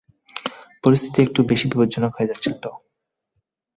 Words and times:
হ্যাঁ, 0.45 0.69
পরিস্থিতি 0.83 1.19
একটু 1.21 1.39
বেশি 1.43 1.65
বিপজ্জনক 1.67 2.11
হয়ে 2.15 2.29
যাচ্ছিল 2.31 2.53
তো। 2.63 2.71